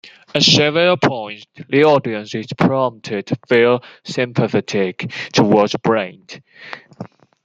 [0.33, 6.39] At several points, the audience is prompted to feel sympathetic towards Brent.